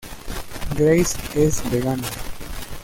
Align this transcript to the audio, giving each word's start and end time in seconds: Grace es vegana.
Grace 0.75 1.15
es 1.35 1.61
vegana. 1.71 2.01